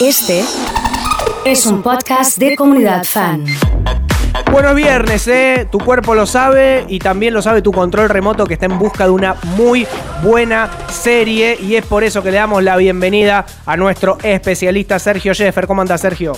Este 0.00 0.44
es 1.44 1.66
un 1.66 1.82
podcast 1.82 2.38
de 2.38 2.54
comunidad 2.54 3.02
fan. 3.02 3.44
Buenos 4.52 4.76
viernes, 4.76 5.26
¿eh? 5.26 5.66
Tu 5.70 5.78
cuerpo 5.78 6.14
lo 6.14 6.24
sabe 6.24 6.84
y 6.88 7.00
también 7.00 7.34
lo 7.34 7.42
sabe 7.42 7.62
tu 7.62 7.72
control 7.72 8.08
remoto 8.08 8.46
que 8.46 8.54
está 8.54 8.66
en 8.66 8.78
busca 8.78 9.04
de 9.04 9.10
una 9.10 9.34
muy 9.56 9.88
buena 10.22 10.70
serie 10.88 11.58
y 11.60 11.74
es 11.74 11.84
por 11.84 12.04
eso 12.04 12.22
que 12.22 12.30
le 12.30 12.36
damos 12.36 12.62
la 12.62 12.76
bienvenida 12.76 13.44
a 13.66 13.76
nuestro 13.76 14.18
especialista 14.22 15.00
Sergio 15.00 15.34
Jeffer. 15.34 15.66
¿Cómo 15.66 15.82
anda 15.82 15.98
Sergio? 15.98 16.34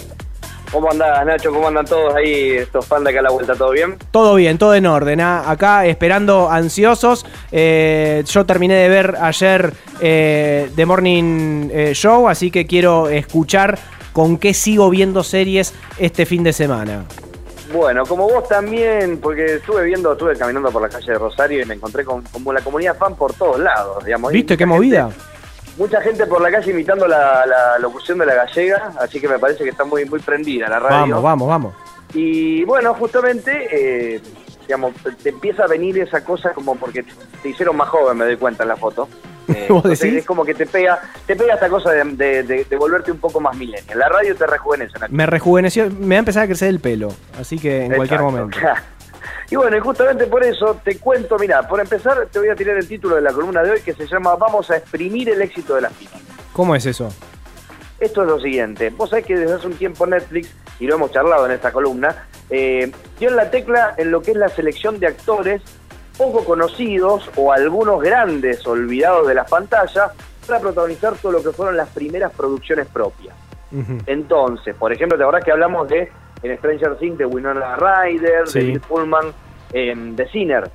¿Cómo 0.73 0.89
andás, 0.89 1.27
Nacho? 1.27 1.51
¿Cómo 1.51 1.67
andan 1.67 1.85
todos 1.85 2.15
ahí, 2.15 2.51
estos 2.51 2.87
fans 2.87 3.03
de 3.03 3.11
acá 3.11 3.19
a 3.19 3.23
la 3.25 3.31
vuelta? 3.31 3.55
¿Todo 3.57 3.73
bien? 3.73 3.97
Todo 4.13 4.37
bien, 4.37 4.57
todo 4.57 4.75
en 4.75 4.87
orden. 4.87 5.21
¿ah? 5.21 5.51
Acá 5.51 5.85
esperando 5.87 6.49
ansiosos. 6.49 7.27
Eh, 7.51 8.23
yo 8.27 8.47
terminé 8.47 8.75
de 8.75 8.89
ver 8.89 9.17
ayer 9.21 9.73
eh, 10.01 10.71
The 10.77 10.87
Morning 10.87 11.71
eh, 11.73 11.91
Show, 11.95 12.29
así 12.29 12.53
que 12.53 12.67
quiero 12.67 13.09
escuchar 13.09 13.79
con 14.13 14.39
qué 14.39 14.55
sigo 14.55 14.91
viendo 14.91 15.25
series 15.25 15.75
este 15.99 16.25
fin 16.25 16.45
de 16.45 16.53
semana. 16.53 17.05
Bueno, 17.73 18.05
como 18.07 18.29
vos 18.29 18.49
también, 18.49 19.19
porque 19.19 19.57
estuve 19.57 19.85
viendo, 19.85 20.13
estuve 20.13 20.37
caminando 20.37 20.71
por 20.71 20.83
la 20.83 20.89
calle 20.89 21.13
de 21.13 21.19
Rosario 21.19 21.63
y 21.63 21.65
me 21.65 21.75
encontré 21.75 22.05
con, 22.05 22.25
la 22.53 22.61
comunidad 22.61 22.97
fan 22.97 23.17
por 23.17 23.33
todos 23.35 23.59
lados, 23.59 24.05
digamos. 24.05 24.33
¿Viste 24.33 24.57
qué 24.57 24.67
movida? 24.67 25.11
Mucha 25.81 26.01
gente 26.01 26.27
por 26.27 26.41
la 26.41 26.51
calle 26.53 26.71
imitando 26.71 27.09
la, 27.09 27.45
la 27.47 27.79
locución 27.81 28.19
de 28.19 28.27
la 28.27 28.35
gallega, 28.35 28.93
así 29.01 29.19
que 29.21 29.27
me 29.29 29.39
parece 29.41 29.65
que 29.65 29.71
está 29.71 29.85
muy, 29.85 30.05
muy 30.05 30.21
prendida 30.21 30.69
la 30.69 30.79
radio. 30.79 31.17
Vamos, 31.17 31.23
vamos, 31.23 31.49
vamos. 31.49 31.75
Y 32.15 32.65
bueno, 32.65 32.95
justamente, 32.95 33.51
eh, 34.17 34.21
digamos, 34.67 34.93
te 35.23 35.31
empieza 35.31 35.65
a 35.65 35.67
venir 35.67 35.99
esa 35.99 36.23
cosa 36.25 36.51
como 36.53 36.77
porque 36.77 37.05
te 37.43 37.49
hicieron 37.49 37.77
más 37.77 37.89
joven, 37.89 38.17
me 38.19 38.25
doy 38.27 38.37
cuenta 38.37 38.63
en 38.63 38.69
la 38.69 38.77
foto. 38.77 39.09
Eh, 39.51 39.67
¿Vos 39.69 39.83
decís? 39.83 40.15
Es 40.15 40.25
como 40.27 40.45
que 40.45 40.55
te 40.55 40.65
pega, 40.65 41.01
te 41.27 41.35
pega 41.35 41.55
esta 41.55 41.69
cosa 41.69 41.91
de, 41.91 42.05
de- 42.05 42.43
de- 42.45 42.65
de 42.67 42.77
volverte 42.77 43.11
un 43.11 43.19
poco 43.19 43.41
más 43.41 43.57
millennial. 43.57 43.99
La 43.99 44.09
radio 44.09 44.37
te 44.37 44.47
rejuvenece. 44.47 44.93
Me 45.09 45.27
rejuveneció, 45.27 45.91
me 45.91 46.11
va 46.15 46.15
a 46.15 46.19
empezar 46.21 46.45
a 46.45 46.47
crecer 46.47 46.69
el 46.69 46.79
pelo, 46.79 47.09
así 47.37 47.59
que 47.59 47.87
en 47.87 47.93
cualquier 47.97 48.21
momento. 48.21 48.57
Y 49.51 49.57
bueno, 49.57 49.77
y 49.77 49.81
justamente 49.81 50.27
por 50.27 50.45
eso 50.45 50.81
te 50.85 50.99
cuento, 50.99 51.37
mira, 51.37 51.67
por 51.67 51.81
empezar 51.81 52.29
te 52.31 52.39
voy 52.39 52.49
a 52.49 52.55
tirar 52.55 52.77
el 52.77 52.87
título 52.87 53.17
de 53.17 53.23
la 53.23 53.33
columna 53.33 53.63
de 53.63 53.73
hoy 53.73 53.81
que 53.81 53.93
se 53.93 54.07
llama 54.07 54.37
Vamos 54.37 54.71
a 54.71 54.77
exprimir 54.77 55.29
el 55.29 55.43
éxito 55.43 55.75
de 55.75 55.81
las 55.83 55.93
pymes. 55.93 56.23
¿Cómo 56.53 56.77
es 56.77 56.87
eso? 56.87 57.13
Esto 57.99 58.23
es 58.23 58.29
lo 58.29 58.41
siguiente, 58.41 58.91
vos 58.91 59.11
sabés 59.11 59.27
que 59.27 59.37
desde 59.37 59.55
hace 59.55 59.67
un 59.67 59.75
tiempo 59.75 60.07
Netflix, 60.07 60.55
y 60.79 60.87
lo 60.87 60.95
hemos 60.95 61.11
charlado 61.11 61.47
en 61.47 61.53
esta 61.53 61.73
columna, 61.73 62.29
eh, 62.49 62.91
dio 63.19 63.29
en 63.29 63.37
la 63.37 63.51
tecla 63.51 63.95
en 63.99 64.11
lo 64.11 64.23
que 64.23 64.31
es 64.31 64.37
la 64.37 64.49
selección 64.49 64.99
de 65.01 65.09
actores 65.09 65.61
poco 66.17 66.45
conocidos 66.45 67.29
o 67.37 67.53
algunos 67.53 68.01
grandes 68.01 68.67
olvidados 68.67 69.27
de 69.27 69.35
las 69.35 69.51
pantallas 69.51 70.13
para 70.47 70.61
protagonizar 70.61 71.15
todo 71.17 71.33
lo 71.33 71.43
que 71.43 71.51
fueron 71.51 71.77
las 71.77 71.89
primeras 71.89 72.33
producciones 72.33 72.87
propias. 72.87 73.35
Entonces, 74.07 74.75
por 74.75 74.93
ejemplo, 74.93 75.17
¿te 75.17 75.23
acordás 75.23 75.45
que 75.45 75.53
hablamos 75.53 75.89
de 75.89 76.11
en 76.43 76.57
Stranger 76.59 76.97
Things 76.97 77.19
de 77.19 77.27
Winona 77.27 77.77
Ryder, 77.77 78.49
Sí. 78.49 78.59
de 78.61 78.65
Bill 78.67 78.81
Pullman, 78.81 79.27
en 79.73 80.17
The 80.17 80.29
Sinner, 80.29 80.71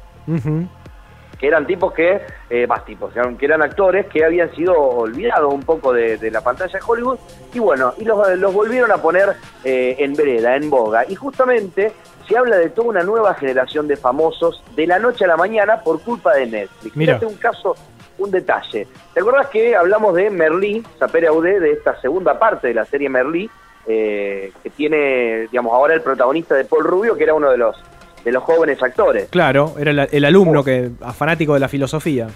que 1.40 1.48
eran 1.48 1.68
tipos 1.68 1.92
que, 1.94 2.22
eh, 2.50 2.66
más 2.66 2.86
tipos, 2.86 3.12
que 3.38 3.46
eran 3.46 3.62
actores 3.62 4.06
que 4.08 4.24
habían 4.24 4.54
sido 4.56 4.74
olvidados 4.74 5.54
un 5.54 5.64
poco 5.64 5.92
de, 5.92 6.18
de 6.18 6.32
la 6.32 6.42
pantalla 6.42 6.80
de 6.80 6.86
Hollywood, 6.86 7.18
y 7.54 7.60
bueno, 7.60 7.94
y 7.98 8.06
los, 8.06 8.38
los 8.38 8.54
volvieron 8.54 8.92
a 8.92 8.98
poner 8.98 9.34
eh, 9.64 9.96
en 10.00 10.14
vereda, 10.14 10.56
en 10.56 10.70
boga. 10.70 11.04
Y 11.10 11.16
justamente 11.16 11.92
se 12.28 12.38
habla 12.38 12.58
de 12.58 12.70
toda 12.70 12.88
una 12.88 13.04
nueva 13.04 13.34
generación 13.34 13.88
de 13.88 13.98
famosos 13.98 14.64
de 14.76 14.88
la 14.88 14.98
noche 14.98 15.26
a 15.26 15.28
la 15.28 15.38
mañana 15.38 15.82
por 15.82 16.02
culpa 16.02 16.34
de 16.36 16.46
Netflix. 16.48 16.96
Mira. 16.96 17.16
Fíjate 17.20 17.26
un 17.34 17.38
caso, 17.40 17.76
un 18.18 18.32
detalle. 18.32 18.88
¿Te 19.14 19.20
acuerdas 19.20 19.48
que 19.48 19.76
hablamos 19.76 20.16
de 20.16 20.30
Merlí, 20.30 20.84
Sapere 20.98 21.28
Aude, 21.28 21.60
de 21.60 21.72
esta 21.74 22.00
segunda 22.00 22.40
parte 22.40 22.70
de 22.70 22.74
la 22.76 22.86
serie 22.86 23.10
Merlí, 23.10 23.50
eh, 23.88 24.52
que 24.64 24.69
tiene, 24.69 25.47
digamos, 25.52 25.73
ahora 25.73 25.94
el 25.94 26.02
protagonista 26.02 26.55
de 26.55 26.66
Paul 26.66 26.83
Rubio, 26.83 27.16
que 27.16 27.23
era 27.23 27.33
uno 27.33 27.52
de 27.52 27.58
los 27.58 27.75
de 28.23 28.31
los 28.31 28.44
jóvenes 28.44 28.81
actores? 28.81 29.30
Claro, 29.30 29.75
era 29.78 29.91
el, 29.91 30.00
el 30.11 30.25
alumno 30.25 30.63
que 30.63 30.90
fanático 31.16 31.53
de 31.53 31.59
la 31.59 31.68
filosofía. 31.68 32.28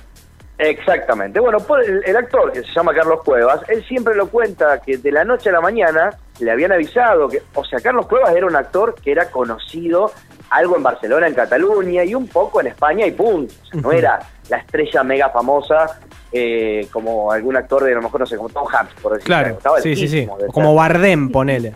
Exactamente. 0.60 1.40
Bueno, 1.40 1.60
por 1.60 1.84
el, 1.84 2.04
el 2.06 2.16
actor 2.16 2.52
que 2.52 2.62
se 2.62 2.72
llama 2.74 2.94
Carlos 2.94 3.24
Cuevas, 3.24 3.62
él 3.70 3.84
siempre 3.86 4.14
lo 4.14 4.28
cuenta 4.28 4.82
que 4.82 4.98
de 4.98 5.12
la 5.12 5.24
noche 5.24 5.50
a 5.50 5.54
la 5.54 5.62
mañana 5.62 6.12
le 6.40 6.52
habían 6.52 6.72
avisado 6.74 7.28
que, 7.30 7.42
o 7.56 7.64
sea, 7.66 7.80
Carlos 7.80 8.08
Cuevas 8.08 8.36
era 8.36 8.46
un 8.46 8.56
actor 8.56 8.94
que 9.02 9.12
era 9.12 9.32
conocido 9.32 10.12
algo 10.50 10.76
en 10.76 10.84
Barcelona, 10.84 11.28
en 11.28 11.34
Cataluña 11.34 12.04
y 12.04 12.14
un 12.14 12.28
poco 12.28 12.60
en 12.62 12.68
España 12.68 13.06
y 13.06 13.12
punto. 13.12 13.54
O 13.64 13.66
sea, 13.66 13.82
no 13.82 13.92
era 13.92 14.20
la 14.50 14.58
estrella 14.58 15.02
mega 15.04 15.30
famosa 15.30 16.00
eh, 16.32 16.88
como 16.92 17.32
algún 17.32 17.56
actor 17.58 17.84
de 17.84 17.92
a 17.92 17.96
lo 17.96 18.02
mejor 18.04 18.20
no 18.22 18.26
sé, 18.26 18.38
como 18.38 18.50
Tom 18.50 18.68
Hanks, 18.72 18.94
por 19.02 19.14
decirlo. 19.14 19.26
Claro, 19.36 19.50
Estaba 19.56 19.82
sí, 19.82 19.96
sí, 19.96 20.08
sí. 20.08 20.28
Como. 20.54 20.76
Bardem, 20.76 21.32
ponele. 21.32 21.74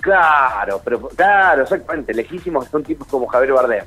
Claro, 0.00 0.80
pero 0.84 1.00
claro, 1.08 1.62
exactamente, 1.64 2.14
lejísimos 2.14 2.68
son 2.68 2.84
tipos 2.84 3.06
como 3.08 3.26
Javier 3.26 3.52
Bardem. 3.52 3.84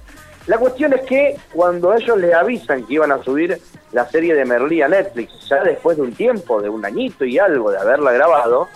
La 0.48 0.58
cuestión 0.58 0.92
es 0.94 1.02
que 1.04 1.36
cuando 1.54 1.94
ellos 1.94 2.18
le 2.18 2.34
avisan 2.34 2.84
que 2.86 2.96
iban 2.96 3.12
a 3.12 3.24
subir 3.24 3.58
la 3.92 4.06
serie 4.10 4.34
de 4.34 4.44
Merlí 4.44 4.82
a 4.82 4.88
Netflix, 4.88 5.48
ya 5.48 5.64
después 5.64 5.96
de 5.98 6.04
un 6.04 6.14
tiempo, 6.14 6.62
de 6.62 6.68
un 6.70 6.84
añito 6.84 7.24
y 7.26 7.38
algo 7.40 7.72
de 7.72 7.78
haberla 7.78 8.12
grabado, 8.12 8.68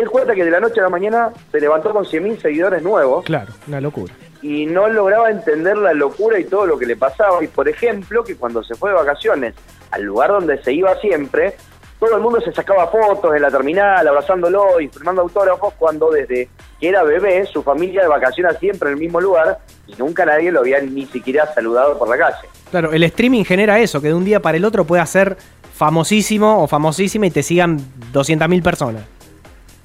él 0.00 0.08
cuenta 0.10 0.34
que 0.34 0.44
de 0.44 0.50
la 0.50 0.60
noche 0.60 0.80
a 0.80 0.84
la 0.84 0.88
mañana 0.88 1.30
se 1.52 1.60
levantó 1.60 1.92
con 1.92 2.04
100.000 2.04 2.40
seguidores 2.40 2.82
nuevos 2.82 3.24
Claro, 3.24 3.52
una 3.66 3.80
locura. 3.80 4.12
y 4.42 4.66
no 4.66 4.88
lograba 4.88 5.30
entender 5.30 5.76
la 5.76 5.92
locura 5.92 6.38
y 6.38 6.44
todo 6.44 6.66
lo 6.66 6.78
que 6.78 6.86
le 6.86 6.96
pasaba. 6.96 7.42
Y 7.44 7.48
por 7.48 7.68
ejemplo, 7.68 8.24
que 8.24 8.36
cuando 8.36 8.62
se 8.64 8.74
fue 8.74 8.90
de 8.90 8.96
vacaciones 8.96 9.54
al 9.90 10.02
lugar 10.02 10.30
donde 10.30 10.62
se 10.62 10.72
iba 10.72 10.94
siempre, 10.96 11.54
todo 11.98 12.16
el 12.16 12.22
mundo 12.22 12.40
se 12.40 12.52
sacaba 12.52 12.86
fotos 12.86 13.34
en 13.34 13.42
la 13.42 13.50
terminal, 13.50 14.06
abrazándolo 14.06 14.80
y 14.80 14.88
firmando 14.88 15.22
autógrafos, 15.22 15.74
cuando 15.78 16.10
desde 16.10 16.48
que 16.78 16.88
era 16.88 17.02
bebé, 17.02 17.44
su 17.46 17.62
familia 17.62 18.02
de 18.02 18.08
vacaciones 18.08 18.56
siempre 18.58 18.88
en 18.90 18.94
el 18.94 19.00
mismo 19.00 19.20
lugar 19.20 19.58
y 19.86 19.94
nunca 19.96 20.24
nadie 20.24 20.52
lo 20.52 20.60
había 20.60 20.80
ni 20.80 21.06
siquiera 21.06 21.52
saludado 21.52 21.98
por 21.98 22.08
la 22.08 22.16
calle. 22.16 22.48
Claro, 22.70 22.92
el 22.92 23.02
streaming 23.02 23.44
genera 23.44 23.80
eso, 23.80 24.00
que 24.00 24.08
de 24.08 24.14
un 24.14 24.24
día 24.24 24.40
para 24.40 24.56
el 24.56 24.64
otro 24.64 24.84
pueda 24.84 25.04
ser 25.06 25.36
famosísimo 25.74 26.62
o 26.62 26.68
famosísima 26.68 27.26
y 27.26 27.30
te 27.30 27.42
sigan 27.42 27.78
200.000 28.12 28.62
personas. 28.62 29.02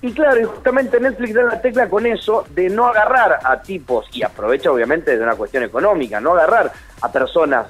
Y 0.01 0.11
claro, 0.11 0.39
y 0.41 0.43
justamente 0.43 0.99
Netflix 0.99 1.33
da 1.33 1.43
la 1.43 1.61
tecla 1.61 1.87
con 1.87 2.05
eso 2.05 2.45
de 2.53 2.69
no 2.69 2.87
agarrar 2.87 3.39
a 3.41 3.61
tipos, 3.61 4.05
y 4.11 4.21
aprovecha 4.21 4.69
obviamente 4.69 5.15
de 5.15 5.23
una 5.23 5.35
cuestión 5.35 5.63
económica, 5.63 6.19
no 6.19 6.33
agarrar 6.33 6.73
a 7.01 7.11
personas 7.11 7.67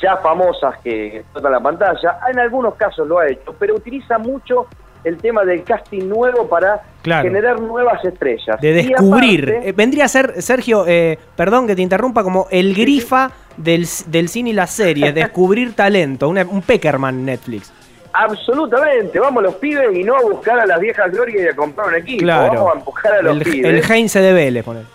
ya 0.00 0.16
famosas 0.18 0.78
que 0.82 1.18
explotan 1.18 1.52
la 1.52 1.60
pantalla, 1.60 2.18
en 2.30 2.38
algunos 2.38 2.74
casos 2.76 3.06
lo 3.08 3.18
ha 3.18 3.28
hecho, 3.28 3.54
pero 3.58 3.74
utiliza 3.74 4.18
mucho 4.18 4.66
el 5.04 5.16
tema 5.16 5.44
del 5.44 5.64
casting 5.64 6.08
nuevo 6.08 6.48
para 6.48 6.80
Claro. 7.02 7.24
generar 7.24 7.60
nuevas 7.60 8.04
estrellas. 8.04 8.60
De 8.60 8.72
descubrir. 8.72 9.48
aparte- 9.50 9.68
Eh, 9.68 9.72
vendría 9.72 10.04
a 10.04 10.08
ser, 10.08 10.40
Sergio, 10.40 10.84
eh, 10.86 11.18
perdón 11.34 11.66
que 11.66 11.74
te 11.74 11.82
interrumpa, 11.82 12.22
como 12.22 12.46
el 12.52 12.72
grifa 12.74 13.32
del, 13.56 13.86
del 14.06 14.28
cine 14.28 14.50
y 14.50 14.52
las 14.52 14.70
series, 14.70 15.12
descubrir 15.14 15.74
talento, 15.74 16.28
una- 16.28 16.42
un 16.48 16.62
Peckerman 16.62 17.24
Netflix. 17.24 17.72
Absolutamente, 18.14 19.18
vamos 19.18 19.42
los 19.42 19.54
pibes 19.56 19.88
y 19.96 20.04
no 20.04 20.14
a 20.16 20.20
buscar 20.20 20.60
a 20.60 20.66
las 20.66 20.78
viejas 20.78 21.10
glorias 21.10 21.44
y 21.44 21.48
a 21.48 21.56
comprar 21.56 21.88
un 21.88 21.94
equipo, 21.96 22.22
Claro. 22.22 22.52
vamos 22.54 22.74
a 22.74 22.78
empujar 22.78 23.12
a 23.14 23.22
los 23.22 23.36
El, 23.38 23.42
pibes. 23.42 23.84
el 23.86 23.90
Heinze 23.92 24.20
de 24.20 24.32
Vélez, 24.32 24.64
ponele. 24.64 24.86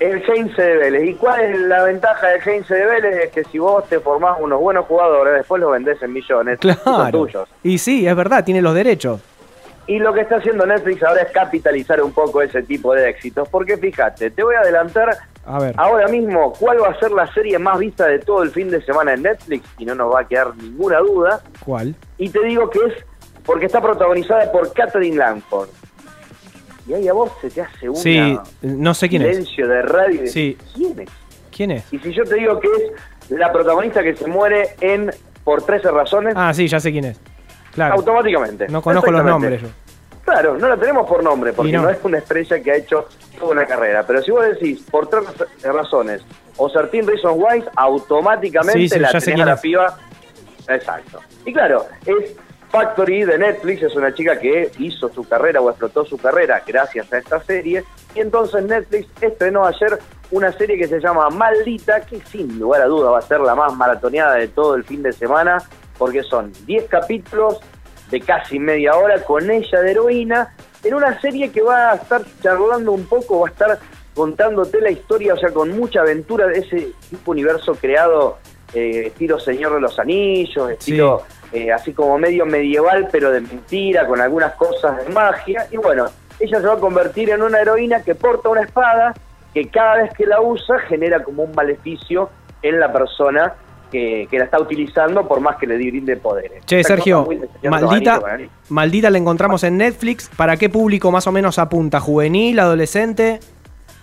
El 0.00 0.22
Heinze 0.28 0.62
de 0.62 0.76
Vélez. 0.76 1.08
¿Y 1.08 1.14
cuál 1.14 1.40
es 1.40 1.60
la 1.60 1.82
ventaja 1.82 2.28
del 2.28 2.40
Heinze 2.46 2.74
de 2.74 2.86
Vélez? 2.86 3.16
Es 3.24 3.30
que 3.32 3.44
si 3.44 3.58
vos 3.58 3.88
te 3.88 3.98
formás 3.98 4.36
unos 4.40 4.60
buenos 4.60 4.86
jugadores, 4.86 5.34
después 5.34 5.60
los 5.60 5.72
vendés 5.72 6.00
en 6.02 6.12
millones. 6.12 6.58
Claro. 6.60 7.10
tuyos. 7.10 7.48
Y 7.62 7.78
sí, 7.78 8.06
es 8.06 8.14
verdad, 8.14 8.44
tiene 8.44 8.62
los 8.62 8.74
derechos. 8.74 9.20
Y 9.88 9.98
lo 9.98 10.12
que 10.12 10.20
está 10.20 10.36
haciendo 10.36 10.66
Netflix 10.66 11.02
ahora 11.02 11.22
es 11.22 11.32
capitalizar 11.32 12.00
un 12.02 12.12
poco 12.12 12.42
ese 12.42 12.62
tipo 12.62 12.94
de 12.94 13.08
éxitos. 13.08 13.48
Porque 13.48 13.76
fíjate, 13.78 14.30
te 14.30 14.42
voy 14.44 14.54
a 14.54 14.60
adelantar 14.60 15.16
A 15.46 15.58
ver. 15.58 15.74
ahora 15.78 16.06
mismo 16.08 16.52
cuál 16.52 16.80
va 16.82 16.88
a 16.88 16.98
ser 17.00 17.10
la 17.10 17.26
serie 17.32 17.58
más 17.58 17.78
vista 17.78 18.06
de 18.06 18.18
todo 18.18 18.42
el 18.42 18.50
fin 18.50 18.70
de 18.70 18.82
semana 18.82 19.14
en 19.14 19.22
Netflix. 19.22 19.66
Y 19.78 19.86
no 19.86 19.94
nos 19.94 20.14
va 20.14 20.20
a 20.20 20.28
quedar 20.28 20.54
ninguna 20.56 20.98
duda. 20.98 21.40
¿Cuál? 21.64 21.94
Y 22.18 22.28
te 22.28 22.40
digo 22.44 22.68
que 22.70 22.78
es 22.86 22.94
porque 23.46 23.64
está 23.64 23.80
protagonizada 23.80 24.52
por 24.52 24.70
Catherine 24.74 25.16
Langford. 25.16 25.70
Y 26.88 26.94
ahí 26.94 27.06
a 27.08 27.12
vos 27.12 27.30
se 27.40 27.50
te 27.50 27.60
hace 27.60 27.88
una 27.88 27.98
Sí, 27.98 28.38
no 28.62 28.94
sé 28.94 29.08
quién 29.08 29.22
es. 29.22 29.28
silencio 29.36 29.68
de 29.68 29.82
radio. 29.82 30.26
Sí. 30.26 30.56
¿Quién 30.74 31.00
es? 31.00 31.08
¿Quién 31.54 31.70
es? 31.72 31.92
Y 31.92 31.98
si 31.98 32.12
yo 32.14 32.24
te 32.24 32.36
digo 32.36 32.58
que 32.60 32.68
es 32.68 33.30
la 33.38 33.52
protagonista 33.52 34.02
que 34.02 34.16
se 34.16 34.26
muere 34.26 34.70
en 34.80 35.10
Por 35.44 35.62
13 35.62 35.90
razones, 35.90 36.34
Ah, 36.36 36.52
sí, 36.54 36.66
ya 36.68 36.80
sé 36.80 36.90
quién 36.92 37.04
es. 37.06 37.20
Claro. 37.72 37.94
automáticamente. 37.94 38.66
No 38.68 38.80
conozco 38.82 39.10
los 39.10 39.24
nombres 39.24 39.62
yo. 39.62 39.68
Claro, 40.24 40.58
no 40.58 40.68
la 40.68 40.76
tenemos 40.76 41.06
por 41.08 41.22
nombre, 41.22 41.52
porque 41.54 41.72
no. 41.72 41.82
no. 41.82 41.90
es 41.90 41.98
una 42.02 42.18
estrella 42.18 42.60
que 42.62 42.70
ha 42.72 42.76
hecho 42.76 43.08
toda 43.38 43.52
una 43.52 43.64
carrera. 43.66 44.04
Pero 44.06 44.22
si 44.22 44.30
vos 44.30 44.44
decís 44.44 44.82
por 44.90 45.08
tres 45.08 45.24
razones 45.62 46.22
o 46.58 46.68
13 46.70 47.02
Reasons 47.02 47.36
Why, 47.36 47.64
automáticamente 47.76 48.78
Sí, 48.80 48.88
sí, 48.88 48.98
la 48.98 49.10
tenés 49.12 49.40
a 49.40 49.44
la 49.46 49.56
piba. 49.60 49.96
Exacto. 50.68 51.20
Y 51.46 51.52
claro, 51.52 51.86
es 52.04 52.34
Factory 52.70 53.24
de 53.24 53.38
Netflix, 53.38 53.82
es 53.82 53.96
una 53.96 54.12
chica 54.12 54.38
que 54.38 54.70
hizo 54.78 55.08
su 55.08 55.26
carrera 55.26 55.60
o 55.60 55.70
explotó 55.70 56.04
su 56.04 56.18
carrera 56.18 56.62
gracias 56.66 57.12
a 57.12 57.18
esta 57.18 57.40
serie. 57.42 57.84
Y 58.14 58.20
entonces 58.20 58.64
Netflix 58.64 59.08
estrenó 59.20 59.64
ayer 59.64 59.98
una 60.30 60.52
serie 60.52 60.76
que 60.76 60.86
se 60.86 61.00
llama 61.00 61.30
Maldita, 61.30 62.02
que 62.02 62.20
sin 62.20 62.58
lugar 62.58 62.82
a 62.82 62.86
duda 62.86 63.10
va 63.10 63.18
a 63.18 63.22
ser 63.22 63.40
la 63.40 63.54
más 63.54 63.74
maratoneada 63.74 64.34
de 64.34 64.48
todo 64.48 64.74
el 64.74 64.84
fin 64.84 65.02
de 65.02 65.12
semana, 65.12 65.62
porque 65.96 66.22
son 66.22 66.52
10 66.66 66.84
capítulos 66.84 67.58
de 68.10 68.20
casi 68.20 68.58
media 68.58 68.96
hora 68.96 69.22
con 69.24 69.50
ella 69.50 69.80
de 69.80 69.90
heroína 69.90 70.54
en 70.84 70.94
una 70.94 71.20
serie 71.20 71.50
que 71.50 71.62
va 71.62 71.92
a 71.92 71.94
estar 71.96 72.22
charlando 72.42 72.92
un 72.92 73.06
poco, 73.06 73.40
va 73.40 73.48
a 73.48 73.50
estar 73.50 73.78
contándote 74.14 74.80
la 74.80 74.90
historia, 74.90 75.34
o 75.34 75.38
sea, 75.38 75.50
con 75.50 75.76
mucha 75.76 76.00
aventura 76.00 76.46
de 76.46 76.58
ese 76.58 76.92
tipo 77.10 77.32
universo 77.32 77.74
creado, 77.74 78.38
eh, 78.74 79.06
estilo 79.06 79.38
Señor 79.38 79.74
de 79.74 79.80
los 79.80 79.98
Anillos, 79.98 80.70
estilo 80.70 81.22
eh, 81.52 81.72
así 81.72 81.92
como 81.92 82.18
medio 82.18 82.44
medieval, 82.46 83.08
pero 83.10 83.30
de 83.30 83.40
mentira, 83.40 84.06
con 84.06 84.20
algunas 84.20 84.54
cosas 84.54 85.04
de 85.04 85.12
magia. 85.12 85.66
Y 85.70 85.76
bueno, 85.76 86.06
ella 86.40 86.60
se 86.60 86.66
va 86.66 86.74
a 86.74 86.80
convertir 86.80 87.30
en 87.30 87.42
una 87.42 87.60
heroína 87.60 88.02
que 88.02 88.14
porta 88.14 88.48
una 88.48 88.62
espada 88.62 89.14
que 89.54 89.68
cada 89.68 90.02
vez 90.02 90.12
que 90.14 90.26
la 90.26 90.40
usa 90.40 90.78
genera 90.80 91.22
como 91.22 91.44
un 91.44 91.52
maleficio 91.54 92.30
en 92.62 92.78
la 92.78 92.92
persona 92.92 93.54
que, 93.90 94.28
la 94.30 94.44
está 94.44 94.60
utilizando 94.60 95.26
por 95.26 95.40
más 95.40 95.56
que 95.56 95.66
le 95.66 95.76
brinde 95.76 96.16
poderes. 96.16 96.64
Che, 96.66 96.84
Sergio, 96.84 97.26
maldita, 97.62 98.20
maldita 98.68 99.10
la 99.10 99.18
encontramos 99.18 99.64
en 99.64 99.78
Netflix. 99.78 100.30
¿Para 100.36 100.56
qué 100.56 100.68
público 100.68 101.10
más 101.10 101.26
o 101.26 101.32
menos 101.32 101.58
apunta? 101.58 102.00
¿Juvenil, 102.00 102.58
adolescente? 102.60 103.40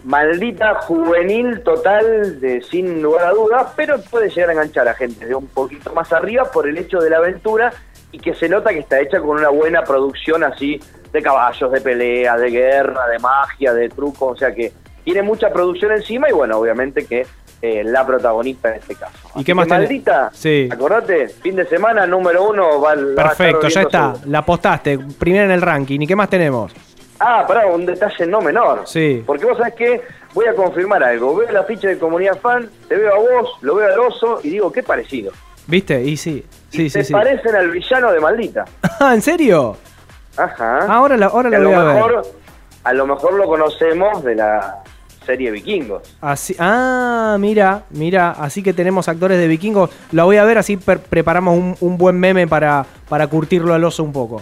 Maldita 0.06 0.76
juvenil 0.82 1.62
total, 1.64 2.40
de, 2.40 2.62
sin 2.62 3.02
lugar 3.02 3.26
a 3.26 3.32
dudas, 3.32 3.74
pero 3.76 4.00
puede 4.00 4.30
llegar 4.30 4.50
a 4.50 4.54
enganchar 4.54 4.88
a 4.88 4.94
gente 4.94 5.26
de 5.26 5.34
un 5.34 5.48
poquito 5.48 5.92
más 5.94 6.14
arriba 6.14 6.46
por 6.46 6.70
el 6.70 6.78
hecho 6.78 7.00
de 7.00 7.10
la 7.10 7.18
aventura 7.18 7.74
y 8.12 8.20
que 8.20 8.36
se 8.36 8.48
nota 8.48 8.70
que 8.70 8.80
está 8.80 9.02
hecha 9.02 9.20
con 9.20 9.32
una 9.32 9.50
buena 9.50 9.84
producción 9.84 10.44
así 10.44 10.80
de 11.12 11.22
caballos, 11.24 11.72
de 11.72 11.82
pelea, 11.82 12.38
de 12.38 12.52
guerra, 12.52 13.08
de 13.08 13.18
magia, 13.18 13.74
de 13.74 13.90
truco, 13.90 14.28
o 14.28 14.38
sea 14.38 14.54
que 14.54 14.72
tiene 15.04 15.24
mucha 15.24 15.52
producción 15.52 15.92
encima 15.92 16.30
y 16.30 16.34
bueno, 16.34 16.60
obviamente 16.60 17.08
que 17.08 17.26
eh, 17.64 17.84
la 17.84 18.06
protagonista 18.06 18.70
en 18.70 18.76
este 18.76 18.94
caso. 18.94 19.18
¿Y 19.36 19.44
qué 19.44 19.56
más 19.56 19.68
Maldita, 19.68 20.30
sí. 20.32 20.70
acordate, 20.72 21.30
fin 21.30 21.56
de 21.56 21.66
semana 21.66 22.06
número 22.06 22.48
uno 22.48 22.80
va, 22.80 22.94
Perfecto, 22.94 23.70
ya 23.70 23.82
está, 23.82 24.14
la 24.26 24.40
apostaste, 24.40 25.00
primero 25.18 25.46
en 25.46 25.52
el 25.52 25.64
ranking. 25.64 26.00
¿Y 26.02 26.06
qué 26.06 26.16
más 26.16 26.30
tenemos? 26.30 26.72
Ah, 27.20 27.46
pará, 27.48 27.68
un 27.68 27.86
detalle 27.86 28.26
no 28.28 28.42
menor. 28.42 28.84
Sí. 28.86 29.24
Porque 29.26 29.46
vos 29.46 29.58
sabés 29.58 29.74
que 29.76 30.02
voy 30.34 30.48
a 30.48 30.54
confirmar 30.54 31.04
algo. 31.04 31.36
Veo 31.36 31.52
la 31.52 31.64
ficha 31.64 31.88
de 31.88 31.98
comunidad 31.98 32.38
fan, 32.40 32.70
te 32.88 32.96
veo 32.96 33.14
a 33.14 33.18
vos, 33.18 33.50
lo 33.62 33.76
veo 33.76 33.94
al 33.94 34.00
oso 34.00 34.40
y 34.44 34.50
digo, 34.50 34.72
qué 34.72 34.84
parecido. 34.84 35.32
¿Viste? 35.68 36.02
Y 36.04 36.18
sí. 36.18 36.46
Sí, 36.70 36.90
sí, 36.90 37.04
se 37.04 37.14
parecen 37.14 37.56
al 37.56 37.72
villano 37.72 38.12
de 38.12 38.20
Maldita. 38.20 38.66
Ah, 39.00 39.14
¿en 39.16 39.22
serio? 39.22 39.78
Ajá. 40.36 40.86
Ahora, 40.88 41.16
la, 41.16 41.28
ahora 41.28 41.50
lo 41.50 41.70
voy 41.70 41.74
a, 41.74 41.84
ver. 41.84 42.22
A 42.84 42.94
lo 42.94 43.08
mejor 43.08 43.34
lo 43.34 43.46
conocemos 43.46 44.24
de 44.24 44.36
la 44.36 44.84
serie 45.26 45.52
Vikingos. 45.52 46.18
Así, 46.22 46.56
ah, 46.60 47.38
mira, 47.40 47.84
mira, 47.90 48.32
así 48.32 48.62
que 48.62 48.74
tenemos 48.74 49.08
actores 49.08 49.40
de 49.40 49.48
Vikingos. 49.48 49.90
La 50.12 50.26
voy 50.26 50.38
a 50.38 50.44
ver, 50.44 50.58
así 50.58 50.78
preparamos 50.78 51.58
un, 51.58 51.76
un, 51.80 51.98
buen 51.98 52.20
meme 52.20 52.48
para, 52.48 52.86
para 53.10 53.28
curtirlo 53.28 53.74
al 53.74 53.84
oso 53.84 54.04
un 54.04 54.12
poco. 54.12 54.42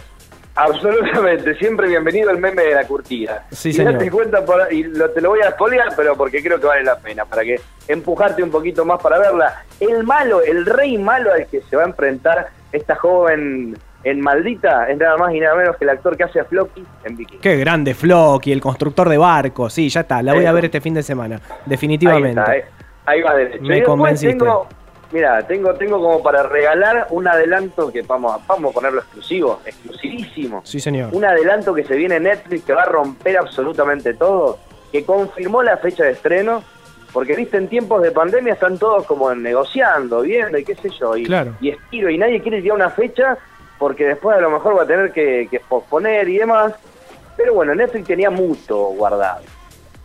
Absolutamente, 0.56 1.56
siempre 1.56 1.88
bienvenido 1.88 2.30
el 2.30 2.38
meme 2.38 2.64
de 2.64 2.76
la 2.76 2.86
curtida. 2.86 3.46
Sí, 3.52 3.70
y 3.70 3.74
señor. 3.74 4.12
cuenta, 4.12 4.44
y 4.70 4.84
te 4.84 5.22
lo 5.22 5.30
voy 5.30 5.40
a 5.42 5.50
espolear, 5.50 5.88
pero 5.96 6.16
porque 6.16 6.44
creo 6.44 6.60
que 6.60 6.68
vale 6.68 6.84
la 6.84 6.98
pena, 6.98 7.26
para 7.26 7.44
que 7.44 7.60
empujarte 7.88 8.44
un 8.44 8.52
poquito 8.52 8.86
más 8.86 9.02
para 9.02 9.18
verla. 9.18 9.64
El 9.80 10.04
malo, 10.04 10.42
el 10.44 10.66
rey 10.66 10.98
malo 11.00 11.34
al 11.34 11.48
que 11.48 11.62
se 11.62 11.76
va 11.76 11.84
a 11.84 11.88
enfrentar 11.88 12.50
esta 12.72 12.96
joven 12.96 13.76
en 14.04 14.22
Maldita 14.22 14.90
es 14.90 14.98
nada 14.98 15.18
más 15.18 15.34
y 15.34 15.40
nada 15.40 15.56
menos 15.56 15.78
que 15.78 15.86
el 15.86 15.90
actor 15.90 16.16
que 16.16 16.24
hace 16.24 16.40
a 16.40 16.46
Floki 16.46 16.86
en 17.04 17.18
Viking. 17.18 17.40
Qué 17.40 17.58
grande 17.58 17.96
Floki, 17.96 18.52
el 18.52 18.62
constructor 18.62 19.10
de 19.10 19.18
barcos. 19.18 19.74
Sí, 19.74 19.90
ya 19.90 20.02
está, 20.02 20.22
la 20.22 20.34
voy 20.34 20.46
a 20.46 20.52
ver 20.52 20.66
este 20.66 20.82
fin 20.82 20.94
de 20.94 21.02
semana, 21.02 21.40
definitivamente. 21.66 22.40
Ahí, 22.40 22.60
está, 22.60 22.70
eh. 22.70 22.72
ahí 23.06 23.22
va 23.22 23.36
derecho. 23.36 23.64
Me 23.64 23.82
convenciste. 23.82 24.46
Mira, 25.14 25.46
tengo, 25.48 25.74
tengo 25.76 26.02
como 26.02 26.22
para 26.22 26.44
regalar 26.44 27.08
un 27.12 27.28
adelanto 27.28 27.92
que 27.92 28.02
vamos, 28.02 28.42
vamos 28.48 28.72
a 28.72 28.74
ponerlo 28.74 29.00
exclusivo, 29.00 29.62
exclusivísimo. 29.66 30.62
Sí, 30.66 30.80
señor. 30.80 31.10
Un 31.14 31.24
adelanto 31.24 31.74
que 31.74 31.84
se 31.84 31.96
viene 31.96 32.16
en 32.16 32.24
Netflix 32.24 32.66
que 32.66 32.74
va 32.74 32.82
a 32.84 32.88
romper 32.88 33.38
absolutamente 33.38 34.14
todo, 34.16 34.60
que 34.92 35.06
confirmó 35.06 35.64
la 35.64 35.78
fecha 35.78 36.04
de 36.04 36.12
estreno 36.12 36.64
porque 37.14 37.36
viste 37.36 37.58
en 37.58 37.68
tiempos 37.68 38.02
de 38.02 38.12
pandemia 38.12 38.54
están 38.54 38.80
todos 38.80 39.06
como 39.06 39.34
negociando, 39.36 40.22
viendo 40.22 40.58
y 40.58 40.66
qué 40.66 40.74
sé 40.74 40.90
yo, 40.90 41.16
y, 41.16 41.26
claro. 41.26 41.56
y 41.62 41.70
estiro 41.70 42.10
y 42.10 42.18
nadie 42.18 42.42
quiere 42.42 42.60
tirar 42.60 42.76
una 42.76 42.90
fecha 42.90 43.38
porque 43.78 44.06
después 44.06 44.38
a 44.38 44.42
lo 44.42 44.50
mejor 44.50 44.78
va 44.78 44.84
a 44.84 44.88
tener 44.88 45.12
que, 45.12 45.62
posponer 45.68 46.30
y 46.30 46.38
demás. 46.38 46.74
Pero 47.36 47.54
bueno, 47.54 47.76
Netflix 47.76 48.08
tenía 48.08 48.30
mucho 48.30 48.78
guardado. 48.78 49.42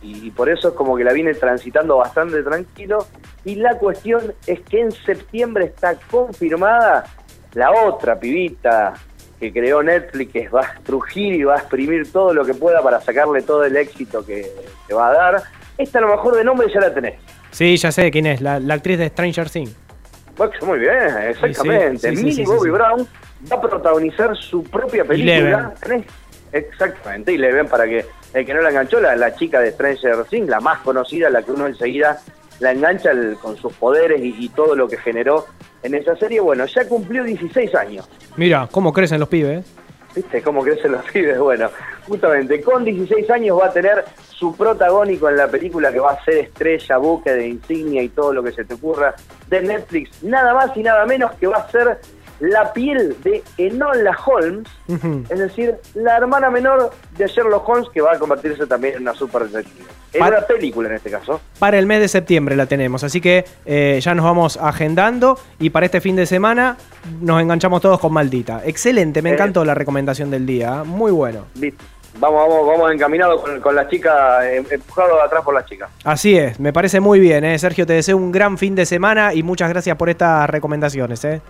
Y, 0.01 0.31
por 0.31 0.49
eso 0.49 0.69
es 0.69 0.73
como 0.75 0.95
que 0.95 1.03
la 1.03 1.11
viene 1.11 1.33
transitando 1.33 1.97
bastante 1.97 2.41
tranquilo. 2.41 3.05
Y 3.43 3.55
la 3.55 3.77
cuestión 3.77 4.33
es 4.47 4.61
que 4.61 4.81
en 4.81 4.91
septiembre 4.91 5.65
está 5.65 5.95
confirmada 6.09 7.05
la 7.53 7.71
otra 7.71 8.19
pibita 8.19 8.93
que 9.39 9.51
creó 9.51 9.81
Netflix, 9.81 10.31
que 10.31 10.49
va 10.49 10.61
a 10.61 10.73
estrujir 10.73 11.35
y 11.35 11.43
va 11.43 11.55
a 11.55 11.57
exprimir 11.59 12.11
todo 12.11 12.33
lo 12.33 12.45
que 12.45 12.53
pueda 12.53 12.81
para 12.81 12.99
sacarle 12.99 13.41
todo 13.41 13.63
el 13.63 13.75
éxito 13.77 14.25
que, 14.25 14.51
te 14.87 14.93
va 14.93 15.09
a 15.09 15.13
dar. 15.13 15.43
Esta 15.77 15.99
a 15.99 16.01
lo 16.01 16.09
mejor 16.09 16.35
de 16.35 16.43
nombre 16.43 16.67
ya 16.73 16.81
la 16.81 16.93
tenés. 16.93 17.15
Sí, 17.51 17.77
ya 17.77 17.91
sé 17.91 18.11
quién 18.11 18.25
es, 18.25 18.41
la, 18.41 18.55
actriz 18.55 18.99
de 18.99 19.07
Stranger 19.07 19.49
Things. 19.49 19.75
muy 20.61 20.79
bien, 20.79 21.17
exactamente. 21.29 22.11
Millie 22.11 22.45
Bobby 22.45 22.69
Brown 22.69 23.07
va 23.51 23.55
a 23.55 23.61
protagonizar 23.61 24.35
su 24.35 24.63
propia 24.63 25.05
película. 25.05 25.73
Exactamente, 26.51 27.33
y 27.33 27.37
le 27.37 27.53
ven 27.53 27.67
para 27.67 27.85
que 27.85 28.05
el 28.33 28.45
que 28.45 28.53
no 28.53 28.61
la 28.61 28.69
enganchó, 28.69 28.99
la, 28.99 29.15
la 29.15 29.35
chica 29.35 29.59
de 29.59 29.71
Stranger 29.71 30.23
Things, 30.25 30.49
la 30.49 30.59
más 30.59 30.79
conocida, 30.79 31.29
la 31.29 31.41
que 31.43 31.51
uno 31.51 31.67
enseguida 31.67 32.21
la 32.59 32.71
engancha 32.71 33.11
con 33.41 33.57
sus 33.57 33.73
poderes 33.73 34.21
y, 34.21 34.49
todo 34.49 34.75
lo 34.75 34.87
que 34.87 34.97
generó 34.97 35.45
en 35.83 35.95
esa 35.95 36.15
serie. 36.15 36.39
Bueno, 36.39 36.65
ya 36.65 36.87
cumplió 36.87 37.23
16 37.23 37.73
años. 37.75 38.09
Mira, 38.35 38.67
cómo 38.71 38.91
crecen 38.93 39.19
los 39.19 39.29
pibes. 39.29 39.65
¿Viste 40.15 40.41
cómo 40.41 40.63
crecen 40.63 40.91
los 40.91 41.05
pibes? 41.13 41.39
Bueno, 41.39 41.69
justamente 42.07 42.61
con 42.61 42.83
16 42.83 43.29
años 43.29 43.59
va 43.59 43.67
a 43.67 43.73
tener 43.73 44.03
su 44.29 44.55
protagónico 44.55 45.29
en 45.29 45.37
la 45.37 45.47
película 45.47 45.91
que 45.91 45.99
va 45.99 46.11
a 46.11 46.23
ser 46.23 46.37
estrella, 46.37 46.97
buque 46.97 47.31
de 47.31 47.47
insignia 47.47 48.01
y 48.01 48.09
todo 48.09 48.33
lo 48.33 48.43
que 48.43 48.51
se 48.51 48.65
te 48.65 48.73
ocurra 48.73 49.13
de 49.47 49.61
Netflix. 49.61 50.23
Nada 50.23 50.53
más 50.53 50.75
y 50.75 50.83
nada 50.83 51.05
menos 51.05 51.31
que 51.33 51.47
va 51.47 51.57
a 51.57 51.71
ser 51.71 51.99
la 52.39 52.71
piel 52.73 53.15
de 53.23 53.43
Enola 53.57 54.17
Holmes, 54.25 54.67
es 55.29 55.39
decir, 55.39 55.75
la 55.93 56.17
hermana 56.17 56.49
menor 56.49 56.91
de 57.17 57.27
Sherlock 57.27 57.67
Holmes, 57.67 57.89
que 57.93 58.01
va 58.01 58.13
a 58.13 58.19
convertirse 58.19 58.65
también 58.65 58.95
en 58.95 59.01
una 59.01 59.13
super 59.13 59.43
detective. 59.43 59.87
Es 60.11 60.21
una 60.21 60.41
película 60.41 60.89
en 60.89 60.95
este 60.95 61.11
caso. 61.11 61.39
Para 61.59 61.77
el 61.77 61.85
mes 61.85 61.99
de 61.99 62.07
septiembre 62.07 62.55
la 62.55 62.65
tenemos, 62.65 63.03
así 63.03 63.21
que 63.21 63.45
eh, 63.65 63.99
ya 64.01 64.15
nos 64.15 64.25
vamos 64.25 64.57
agendando 64.57 65.37
y 65.59 65.69
para 65.69 65.85
este 65.85 66.01
fin 66.01 66.15
de 66.15 66.25
semana 66.25 66.77
nos 67.21 67.41
enganchamos 67.41 67.81
todos 67.81 67.99
con 67.99 68.13
Maldita. 68.13 68.61
Excelente, 68.65 69.21
me 69.21 69.29
eh. 69.29 69.33
encantó 69.33 69.63
la 69.63 69.75
recomendación 69.75 70.31
del 70.31 70.45
día, 70.45 70.81
¿eh? 70.81 70.87
muy 70.87 71.11
bueno. 71.11 71.45
Vamos, 72.17 72.49
vamos, 72.49 72.67
vamos 72.67 72.91
encaminados 72.91 73.41
con, 73.61 73.75
la 73.75 73.87
chica, 73.87 74.39
empujado 74.51 75.21
atrás 75.21 75.43
por 75.43 75.53
la 75.53 75.63
chica. 75.63 75.89
Así 76.03 76.35
es, 76.35 76.59
me 76.59 76.73
parece 76.73 76.99
muy 76.99 77.19
bien, 77.19 77.59
Sergio, 77.59 77.85
te 77.85 77.93
deseo 77.93 78.17
un 78.17 78.31
gran 78.31 78.57
fin 78.57 78.73
de 78.75 78.85
semana 78.85 79.33
y 79.33 79.43
muchas 79.43 79.69
gracias 79.69 79.95
por 79.95 80.09
estas 80.09 80.49
recomendaciones. 80.49 81.23
¿eh? 81.23 81.41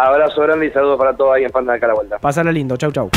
Abrazo 0.00 0.42
grande 0.42 0.66
y 0.66 0.70
saludos 0.70 0.96
para 0.96 1.16
todos 1.16 1.34
ahí 1.34 1.42
en 1.42 1.50
Panda 1.50 1.72
de 1.72 1.80
la 1.80 1.94
Vuelta. 1.94 2.18
Pásala 2.18 2.52
lindo, 2.52 2.76
chau 2.76 2.92
chau. 2.92 3.10